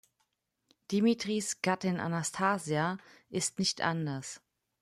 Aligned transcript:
Dimitris 0.91 1.61
Gattin 1.61 1.99
Anastasia 1.99 2.97
ist 3.29 3.59
nicht 3.59 3.81
anders. 3.81 4.41